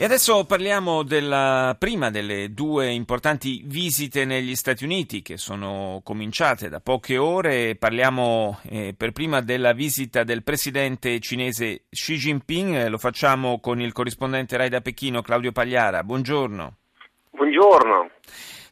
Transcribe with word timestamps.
E 0.00 0.04
adesso 0.04 0.44
parliamo 0.44 1.02
della 1.02 1.74
prima 1.76 2.08
delle 2.08 2.54
due 2.54 2.92
importanti 2.92 3.62
visite 3.64 4.24
negli 4.24 4.54
Stati 4.54 4.84
Uniti 4.84 5.22
che 5.22 5.36
sono 5.36 6.02
cominciate 6.04 6.68
da 6.68 6.78
poche 6.78 7.18
ore. 7.18 7.74
Parliamo 7.74 8.60
eh, 8.70 8.94
per 8.96 9.10
prima 9.10 9.40
della 9.40 9.72
visita 9.72 10.22
del 10.22 10.44
presidente 10.44 11.18
cinese 11.18 11.86
Xi 11.90 12.14
Jinping. 12.14 12.74
Eh, 12.76 12.88
lo 12.88 12.98
facciamo 12.98 13.58
con 13.58 13.80
il 13.80 13.92
corrispondente 13.92 14.56
Rai 14.56 14.68
da 14.68 14.80
Pechino 14.80 15.20
Claudio 15.20 15.50
Pagliara. 15.50 16.04
Buongiorno. 16.04 16.76
Buongiorno. 17.30 18.10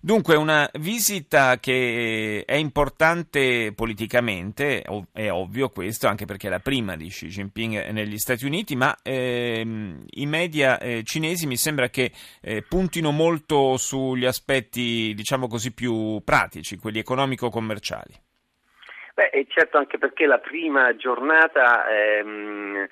Dunque, 0.00 0.36
una 0.36 0.68
visita 0.74 1.58
che 1.58 2.44
è 2.46 2.54
importante 2.54 3.72
politicamente, 3.74 4.82
è 5.12 5.30
ovvio 5.30 5.70
questo, 5.70 6.06
anche 6.06 6.26
perché 6.26 6.48
è 6.48 6.50
la 6.50 6.58
prima 6.58 6.96
di 6.96 7.08
Xi 7.08 7.28
Jinping 7.28 7.88
negli 7.88 8.18
Stati 8.18 8.44
Uniti, 8.44 8.76
ma 8.76 8.94
ehm, 9.02 10.04
i 10.10 10.26
media 10.26 10.78
eh, 10.78 11.02
cinesi 11.02 11.46
mi 11.46 11.56
sembra 11.56 11.88
che 11.88 12.12
eh, 12.40 12.62
puntino 12.62 13.10
molto 13.10 13.76
sugli 13.76 14.26
aspetti, 14.26 15.12
diciamo 15.14 15.48
così, 15.48 15.72
più 15.72 16.20
pratici, 16.24 16.76
quelli 16.76 16.98
economico-commerciali. 16.98 18.14
Beh, 19.14 19.46
certo 19.48 19.78
anche 19.78 19.96
perché 19.96 20.26
la 20.26 20.38
prima 20.38 20.94
giornata 20.94 21.88
ehm, 21.88 22.86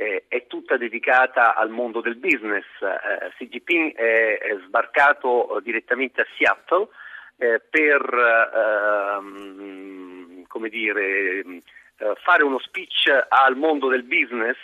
eh, 0.00 0.24
è 0.28 0.46
tutta 0.46 0.78
dedicata 0.78 1.54
al 1.54 1.68
mondo 1.68 2.00
del 2.00 2.16
business. 2.16 2.64
Eh, 2.80 3.28
Xi 3.36 3.48
Jinping 3.48 3.94
è, 3.94 4.38
è 4.38 4.56
sbarcato 4.66 5.58
eh, 5.58 5.62
direttamente 5.62 6.22
a 6.22 6.26
Seattle 6.38 6.88
eh, 7.36 7.60
per 7.68 8.00
ehm, 9.18 10.46
come 10.46 10.70
dire, 10.70 11.44
eh, 11.44 11.62
fare 12.22 12.42
uno 12.42 12.58
speech 12.60 13.12
al 13.28 13.56
mondo 13.56 13.88
del 13.88 14.04
business. 14.04 14.56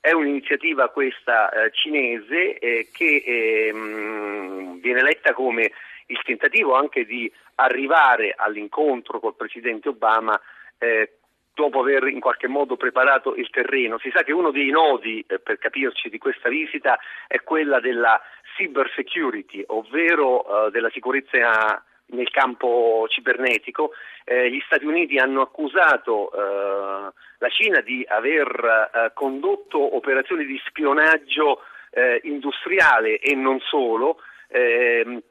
È 0.00 0.12
un'iniziativa 0.12 0.88
questa 0.90 1.50
eh, 1.50 1.72
cinese 1.72 2.56
che 2.92 3.24
ehm, 3.26 4.78
viene 4.78 5.02
letta 5.02 5.32
come 5.32 5.72
il 6.06 6.22
tentativo 6.22 6.76
anche 6.76 7.04
di 7.04 7.28
arrivare 7.56 8.34
all'incontro 8.36 9.18
col 9.18 9.34
presidente 9.34 9.88
Obama 9.88 10.40
eh, 10.78 11.18
dopo 11.56 11.80
aver 11.80 12.06
in 12.08 12.20
qualche 12.20 12.48
modo 12.48 12.76
preparato 12.76 13.34
il 13.34 13.48
terreno. 13.48 13.98
Si 13.98 14.10
sa 14.14 14.22
che 14.22 14.32
uno 14.32 14.50
dei 14.50 14.68
nodi, 14.68 15.24
eh, 15.26 15.38
per 15.38 15.56
capirci, 15.56 16.10
di 16.10 16.18
questa 16.18 16.50
visita 16.50 16.98
è 17.26 17.40
quella 17.40 17.80
della 17.80 18.20
cyber 18.56 18.92
security, 18.94 19.64
ovvero 19.68 20.66
eh, 20.66 20.70
della 20.70 20.90
sicurezza 20.90 21.82
nel 22.08 22.30
campo 22.30 23.06
cibernetico. 23.08 23.92
Eh, 24.24 24.50
gli 24.50 24.60
Stati 24.66 24.84
Uniti 24.84 25.16
hanno 25.16 25.40
accusato 25.40 26.30
eh, 26.30 27.12
la 27.38 27.48
Cina 27.48 27.80
di 27.80 28.04
aver 28.06 28.90
eh, 28.92 29.10
condotto 29.14 29.96
operazioni 29.96 30.44
di 30.44 30.60
spionaggio 30.66 31.62
eh, 31.90 32.20
industriale 32.24 33.18
e 33.18 33.34
non 33.34 33.60
solo. 33.60 34.18
Ehm, 34.48 35.22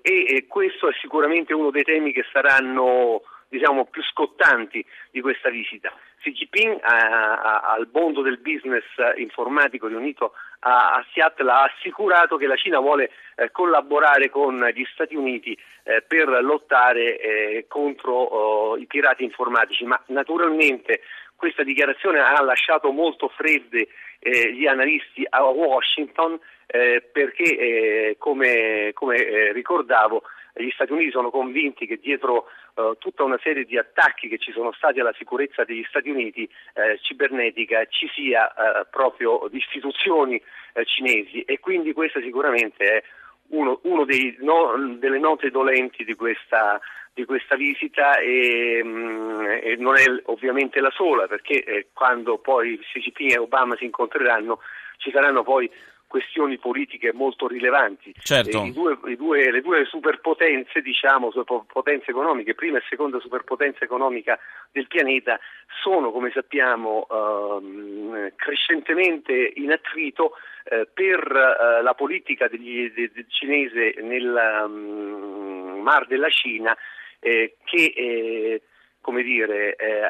e, 0.00 0.24
e 0.26 0.46
questo 0.48 0.88
è 0.88 0.92
sicuramente 1.00 1.52
uno 1.52 1.70
dei 1.70 1.84
temi 1.84 2.10
che 2.12 2.24
saranno 2.32 3.20
diciamo, 3.54 3.86
più 3.86 4.02
scottanti 4.02 4.84
di 5.10 5.20
questa 5.20 5.48
visita. 5.48 5.92
Xi 6.20 6.32
Jinping 6.32 6.80
al 6.82 7.88
mondo 7.92 8.22
del 8.22 8.38
business 8.38 8.84
informatico 9.16 9.86
riunito 9.86 10.32
a, 10.60 10.94
a, 10.94 11.06
Seattle 11.12 11.50
ha 11.50 11.64
assicurato 11.64 12.36
che 12.36 12.46
la 12.46 12.56
Cina 12.56 12.78
vuole 12.78 13.10
eh, 13.36 13.50
collaborare 13.50 14.30
con 14.30 14.56
gli 14.74 14.84
Stati 14.92 15.14
Uniti 15.14 15.56
eh, 15.82 16.02
per 16.02 16.28
lottare 16.42 17.18
eh, 17.18 17.66
contro 17.68 18.12
oh, 18.14 18.76
i 18.78 18.86
pirati 18.86 19.22
informatici, 19.22 19.84
ma 19.84 20.02
naturalmente 20.06 21.02
questa 21.36 21.62
dichiarazione 21.62 22.20
ha 22.20 22.42
lasciato 22.42 22.90
molto 22.90 23.28
fredde 23.28 23.88
eh, 24.18 24.52
gli 24.54 24.66
analisti 24.66 25.26
a 25.28 25.44
Washington 25.44 26.38
eh, 26.66 27.06
perché, 27.12 27.58
eh, 27.58 28.16
come, 28.18 28.92
come 28.94 29.52
ricordavo, 29.52 30.22
gli 30.54 30.70
Stati 30.70 30.92
Uniti 30.92 31.10
sono 31.10 31.30
convinti 31.30 31.86
che 31.86 31.98
dietro 32.00 32.46
eh, 32.76 32.96
tutta 32.98 33.22
una 33.22 33.38
serie 33.42 33.64
di 33.64 33.78
attacchi 33.78 34.28
che 34.28 34.38
ci 34.38 34.50
sono 34.52 34.72
stati 34.72 35.00
alla 35.00 35.14
sicurezza 35.16 35.64
degli 35.64 35.84
Stati 35.88 36.10
Uniti 36.10 36.42
eh, 36.74 36.98
cibernetica 37.00 37.84
ci 37.86 38.08
sia 38.12 38.48
eh, 38.52 38.86
proprio 38.90 39.46
di 39.50 39.58
istituzioni 39.58 40.42
eh, 40.72 40.84
cinesi. 40.84 41.42
E 41.42 41.60
quindi 41.60 41.92
questa 41.92 42.20
sicuramente 42.20 42.84
è 42.84 43.02
uno, 43.48 43.78
uno 43.82 44.04
dei, 44.04 44.36
no, 44.40 44.74
delle 44.98 45.18
note 45.18 45.50
dolenti 45.50 46.04
di 46.04 46.14
questa, 46.14 46.80
di 47.12 47.24
questa 47.24 47.56
visita 47.56 48.18
e, 48.18 48.82
mh, 48.82 48.88
mm, 48.88 49.40
e, 49.62 49.76
non 49.78 49.96
è 49.96 50.04
ovviamente 50.24 50.80
la 50.80 50.90
sola 50.90 51.26
perché 51.26 51.86
quando 51.92 52.38
poi 52.38 52.78
Xi 52.78 53.00
Jinping 53.00 53.30
e 53.32 53.38
Obama 53.38 53.76
si 53.76 53.84
incontreranno 53.84 54.60
ci 54.96 55.10
saranno 55.10 55.42
poi 55.42 55.70
questioni 56.06 56.58
politiche 56.58 57.12
molto 57.12 57.46
rilevanti. 57.46 58.14
Certo. 58.18 58.70
Due, 58.72 58.98
due, 59.16 59.50
le 59.50 59.60
due 59.60 59.84
superpotenze, 59.84 60.80
diciamo, 60.80 61.30
superpotenze 61.30 62.10
economiche, 62.10 62.54
prima 62.54 62.78
e 62.78 62.82
seconda 62.88 63.18
superpotenza 63.18 63.84
economica 63.84 64.38
del 64.70 64.86
pianeta, 64.86 65.38
sono, 65.82 66.12
come 66.12 66.30
sappiamo, 66.32 67.06
ehm, 67.10 68.32
crescentemente 68.36 69.52
in 69.56 69.72
attrito 69.72 70.32
eh, 70.64 70.88
per 70.92 71.18
eh, 71.18 71.82
la 71.82 71.94
politica 71.94 72.48
degli, 72.48 72.90
de, 72.92 73.10
de, 73.12 73.26
cinese 73.28 73.96
nel 74.00 74.62
um, 74.66 75.80
Mar 75.82 76.06
della 76.06 76.30
Cina 76.30 76.76
eh, 77.20 77.56
che 77.64 77.92
eh, 77.96 78.62
come 79.04 79.22
dire, 79.22 79.76
eh, 79.76 80.08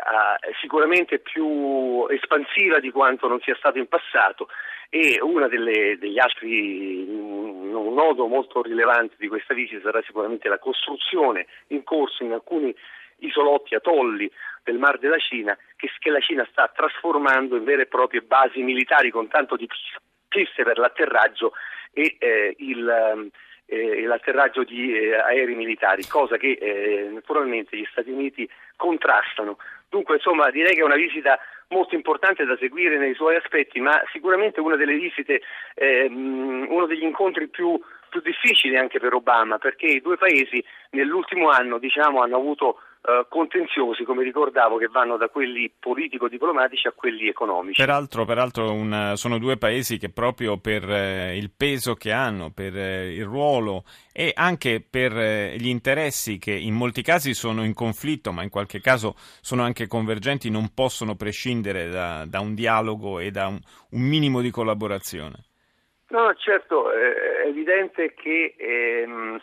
sicuramente 0.60 1.19
più 1.19 2.06
espansiva 2.09 2.78
di 2.78 2.93
quanto 2.93 3.27
non 3.27 3.41
sia 3.41 3.56
stato 3.56 3.78
in 3.78 3.88
passato 3.88 4.47
e 4.88 5.19
uno 5.21 5.49
degli 5.49 6.21
altri, 6.21 7.05
un 7.09 7.93
nodo 7.93 8.28
molto 8.28 8.62
rilevante 8.62 9.16
di 9.19 9.27
questa 9.27 9.53
visita 9.53 9.81
sarà 9.82 10.00
sicuramente 10.03 10.49
la 10.49 10.60
costruzione 10.60 11.47
in 11.69 11.82
corso 11.82 12.22
in 12.22 12.32
alcuni 12.34 12.72
isolotti, 13.19 13.75
atolli 13.75 14.31
del 14.62 14.78
Mar 14.78 15.00
della 15.00 15.19
Cina 15.19 15.59
che, 15.75 15.91
che 15.99 16.11
la 16.11 16.21
Cina 16.21 16.47
sta 16.53 16.71
trasformando 16.72 17.56
in 17.56 17.65
vere 17.65 17.82
e 17.82 17.87
proprie 17.87 18.21
basi 18.21 18.62
militari 18.62 19.11
con 19.11 19.26
tanto 19.26 19.56
di 19.56 19.66
piste 20.28 20.62
per 20.62 20.78
l'atterraggio 20.78 21.53
e 21.93 22.15
eh, 22.21 22.55
il 22.59 23.31
eh, 23.66 24.02
l'atterraggio 24.02 24.64
di 24.64 24.97
eh, 24.97 25.14
aerei 25.14 25.54
militari, 25.54 26.06
cosa 26.06 26.36
che 26.36 26.58
eh, 26.60 27.08
naturalmente 27.12 27.76
gli 27.76 27.86
Stati 27.91 28.10
Uniti 28.10 28.48
contrastano. 28.76 29.58
Dunque, 29.88 30.16
insomma, 30.16 30.50
direi 30.50 30.75
che 30.75 30.80
è 30.80 30.84
una 30.84 30.97
visita 30.97 31.38
molto 31.69 31.94
importante 31.94 32.44
da 32.44 32.56
seguire 32.56 32.98
nei 32.98 33.14
suoi 33.14 33.36
aspetti, 33.36 33.80
ma 33.80 34.00
sicuramente 34.12 34.60
una 34.60 34.76
delle 34.76 34.94
visite, 34.94 35.41
ehm, 35.75 36.66
uno 36.69 36.86
degli 36.86 37.02
incontri 37.02 37.48
più, 37.48 37.80
più 38.08 38.20
difficili 38.20 38.76
anche 38.76 38.98
per 38.98 39.14
Obama, 39.14 39.58
perché 39.58 39.86
i 39.86 40.00
due 40.00 40.16
paesi 40.16 40.62
nell'ultimo 40.91 41.48
anno 41.50 41.78
diciamo, 41.78 42.20
hanno 42.22 42.36
avuto 42.36 42.81
eh, 43.06 43.26
contenziosi, 43.28 44.03
come 44.04 44.22
ricordavo, 44.22 44.78
che 44.78 44.88
vanno 44.88 45.19
da 45.19 45.28
quelli 45.28 45.70
politico-diplomatici 45.78 46.88
a 46.88 46.92
quelli 46.92 47.28
economici. 47.28 47.78
Peraltro, 47.78 48.25
peraltro 48.25 48.72
una, 48.72 49.15
sono 49.15 49.37
due 49.37 49.59
paesi 49.59 49.98
che 49.98 50.09
proprio 50.09 50.56
per 50.56 50.88
eh, 50.91 51.37
il 51.37 51.50
peso 51.54 51.97
che 51.97 52.12
hanno, 52.12 52.50
per 52.50 52.75
eh, 52.75 53.12
il 53.12 53.25
ruolo 53.25 53.84
e 54.10 54.32
anche 54.34 54.82
per 54.88 55.12
eh, 55.19 55.54
gli 55.59 55.69
interessi 55.69 56.38
che 56.38 56.53
in 56.53 56.72
molti 56.72 57.03
casi 57.03 57.34
sono 57.34 57.62
in 57.62 57.75
conflitto, 57.75 58.32
ma 58.32 58.43
in 58.43 58.48
qualche 58.48 58.81
caso 58.81 59.16
sono 59.43 59.64
anche 59.64 59.87
convergenti, 59.87 60.48
non 60.48 60.72
possono 60.72 61.14
prescindere 61.14 61.91
da, 61.91 62.25
da 62.26 62.41
un 62.41 62.54
dialogo 62.54 63.19
e 63.19 63.31
da 63.31 63.48
un, 63.48 63.59
un 63.91 64.00
minimo 64.00 64.41
di 64.41 64.50
collaborazione. 64.50 65.44
No, 66.09 66.32
certo, 66.37 66.91
è 66.91 67.48
evidente 67.48 68.14
che 68.14 68.54
ehm, 68.56 69.38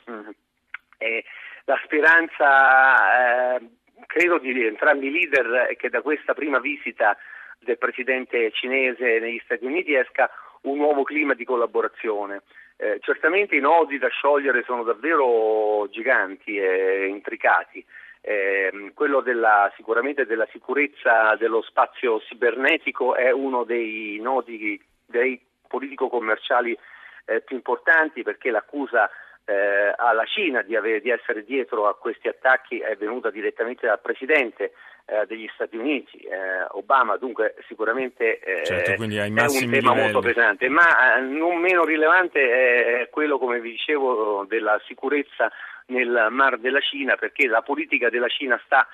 eh, 0.98 1.24
la 1.72 1.80
speranza, 1.86 3.56
eh, 3.56 3.70
credo, 4.06 4.40
di 4.40 4.66
entrambi 4.66 5.08
i 5.08 5.12
leader 5.12 5.68
è 5.70 5.78
che 5.78 5.90
da 5.90 6.02
questa 6.02 6.34
prima 6.34 6.60
visita 6.60 7.18
del 7.60 7.78
presidente 7.78 8.52
cinese 8.52 9.20
negli 9.20 9.40
Stati 9.46 9.64
Uniti 9.64 9.96
esca 9.96 10.30
un 10.64 10.78
nuovo 10.78 11.04
clima 11.04 11.34
di 11.34 11.46
collaborazione. 11.46 12.42
Eh, 12.76 13.00
certamente 13.02 13.56
i 13.56 13.62
nodi 13.62 13.98
da 14.00 14.10
sciogliere 14.10 14.64
sono 14.64 14.84
davvero 14.84 15.88
giganti 15.90 16.58
e 16.58 17.08
intricati. 17.08 17.86
Eh, 18.20 18.92
quello 18.94 19.22
della, 19.22 19.72
sicuramente 19.78 20.26
della 20.26 20.48
sicurezza 20.52 21.36
dello 21.38 21.62
spazio 21.62 22.20
cibernetico 22.20 23.16
è 23.16 23.32
uno 23.32 23.64
dei 23.64 24.20
nodi 24.22 24.80
dei 25.06 25.40
politico-commerciali 25.68 26.78
eh, 27.26 27.42
più 27.42 27.56
importanti 27.56 28.24
perché 28.24 28.52
l'accusa 28.52 29.10
eh, 29.46 29.94
alla 29.96 30.26
Cina 30.26 30.62
di, 30.62 30.76
avere, 30.76 31.02
di, 31.02 31.10
essere 31.10 31.44
dietro 31.44 31.88
a 31.88 31.96
questi 31.96 32.28
attacchi 32.28 32.80
è 32.80 32.96
venuta 32.96 33.30
direttamente 33.30 33.88
dal 33.88 34.00
Presidente 34.00 34.74
eh, 35.06 35.26
degli 35.26 35.50
Stati 35.54 35.78
Uniti, 35.78 36.20
eh, 36.20 36.66
Obama, 36.72 37.18
dunque 37.18 37.56
sicuramente 37.68 38.40
eh, 38.40 38.64
certo, 38.64 38.92
è 38.92 38.98
un 39.00 39.10
tema 39.10 39.94
livelli. 39.94 40.00
molto 40.00 40.20
pesante, 40.20 40.70
ma 40.70 41.18
eh, 41.18 41.22
non 41.22 41.58
meno 41.58 41.84
rilevante 41.84 43.02
è 43.02 43.10
quello, 43.10 43.38
come 43.38 43.60
vi 43.60 43.72
dicevo, 43.72 44.46
della 44.48 44.80
sicurezza 44.86 45.52
nel 45.88 46.28
Mar 46.30 46.58
della 46.60 46.80
Cina, 46.80 47.16
perché 47.16 47.48
la 47.48 47.62
politica 47.62 48.10
della 48.10 48.30
Cina 48.30 48.60
sta 48.66 48.88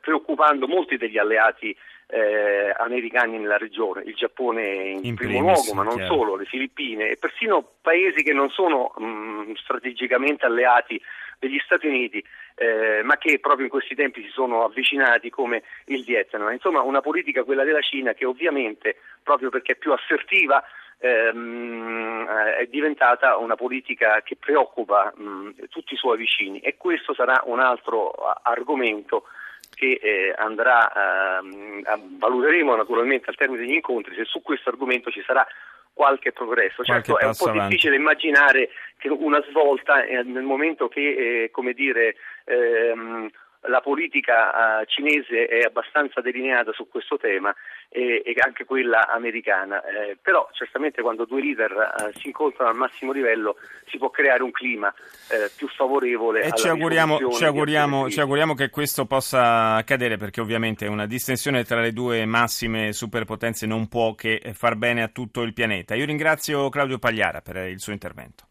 preoccupando 0.00 0.66
molti 0.66 0.96
degli 0.96 1.18
alleati 1.18 1.76
eh, 2.10 2.74
americani 2.78 3.38
nella 3.38 3.58
regione, 3.58 4.02
il 4.04 4.14
Giappone 4.14 4.64
in, 4.64 5.04
in 5.04 5.14
primo 5.14 5.38
primis, 5.38 5.66
luogo, 5.66 5.74
ma 5.74 5.82
non 5.82 5.96
chiaro. 5.96 6.14
solo, 6.14 6.36
le 6.36 6.46
Filippine 6.46 7.10
e 7.10 7.16
persino 7.16 7.72
paesi 7.82 8.22
che 8.22 8.32
non 8.32 8.48
sono 8.48 8.92
mh, 8.96 9.04
mm, 9.04 9.52
strategicamente 9.54 10.46
alleati 10.46 11.00
degli 11.38 11.58
Stati 11.64 11.86
Uniti, 11.86 12.24
eh, 12.56 13.02
ma 13.04 13.16
che 13.16 13.38
proprio 13.38 13.64
in 13.64 13.70
questi 13.70 13.94
tempi 13.94 14.22
si 14.22 14.30
sono 14.30 14.64
avvicinati 14.64 15.30
come 15.30 15.62
il 15.86 16.02
Vietnam. 16.02 16.50
Insomma, 16.50 16.80
una 16.80 17.00
politica, 17.00 17.44
quella 17.44 17.62
della 17.62 17.82
Cina, 17.82 18.14
che 18.14 18.24
ovviamente, 18.24 18.96
proprio 19.22 19.50
perché 19.50 19.72
è 19.72 19.76
più 19.76 19.92
assertiva, 19.92 20.64
ehm, 20.98 22.26
è 22.26 22.66
diventata 22.66 23.36
una 23.36 23.54
politica 23.54 24.22
che 24.22 24.36
preoccupa 24.36 25.12
mh, 25.14 25.68
tutti 25.68 25.94
i 25.94 25.96
suoi 25.96 26.16
vicini 26.16 26.58
e 26.60 26.76
questo 26.76 27.14
sarà 27.14 27.40
un 27.44 27.60
altro 27.60 28.10
argomento 28.42 29.24
che 29.74 29.98
eh, 30.02 30.34
andrà, 30.36 31.40
eh, 31.40 32.00
valuteremo 32.18 32.74
naturalmente 32.74 33.30
al 33.30 33.36
termine 33.36 33.60
degli 33.60 33.74
incontri 33.74 34.14
se 34.14 34.24
su 34.24 34.42
questo 34.42 34.70
argomento 34.70 35.10
ci 35.10 35.22
sarà 35.24 35.46
qualche 35.92 36.32
progresso. 36.32 36.82
Qualche 36.84 37.12
certo 37.12 37.18
è 37.18 37.26
un 37.26 37.34
po' 37.36 37.48
avanti. 37.48 37.68
difficile 37.68 37.96
immaginare 37.96 38.70
che 38.98 39.08
una 39.08 39.42
svolta 39.48 40.04
eh, 40.04 40.22
nel 40.22 40.44
momento 40.44 40.88
che, 40.88 41.44
eh, 41.44 41.50
come 41.50 41.72
dire, 41.72 42.14
ehm, 42.44 43.28
la 43.62 43.80
politica 43.80 44.80
uh, 44.80 44.84
cinese 44.86 45.46
è 45.46 45.60
abbastanza 45.60 46.20
delineata 46.20 46.72
su 46.72 46.88
questo 46.88 47.16
tema 47.16 47.54
e, 47.88 48.22
anche 48.38 48.64
quella 48.64 49.08
americana, 49.08 49.82
eh, 49.82 50.16
però 50.20 50.48
certamente 50.52 51.02
quando 51.02 51.24
due 51.24 51.40
leader 51.40 51.72
uh, 51.72 52.18
si 52.18 52.28
incontrano 52.28 52.70
al 52.70 52.76
massimo 52.76 53.12
livello 53.12 53.56
si 53.86 53.98
può 53.98 54.10
creare 54.10 54.42
un 54.42 54.50
clima 54.50 54.92
eh, 55.30 55.50
più 55.56 55.66
favorevole. 55.68 56.42
E 56.42 56.52
ci 56.52 56.68
auguriamo, 56.68 57.30
ci, 57.32 57.44
auguriamo, 57.44 58.10
ci 58.10 58.20
auguriamo, 58.20 58.54
che 58.54 58.70
questo 58.70 59.06
possa 59.06 59.74
accadere 59.74 60.16
perché 60.16 60.40
ovviamente 60.40 60.86
una 60.86 61.06
distensione 61.06 61.64
tra 61.64 61.80
le 61.80 61.92
due 61.92 62.24
massime 62.26 62.92
superpotenze 62.92 63.66
non 63.66 63.88
può 63.88 64.14
che 64.14 64.52
far 64.54 64.76
bene 64.76 65.02
a 65.02 65.08
tutto 65.08 65.42
il 65.42 65.52
pianeta. 65.52 65.94
Io 65.94 66.04
ringrazio 66.04 66.68
Claudio 66.68 66.98
Pagliara 66.98 67.40
per 67.40 67.56
il 67.68 67.80
suo 67.80 67.92
intervento. 67.92 68.44